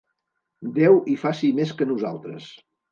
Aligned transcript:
Déu 0.79 0.97
hi 1.13 1.19
faci 1.27 1.53
més 1.61 1.77
que 1.79 1.91
nosaltres. 1.93 2.55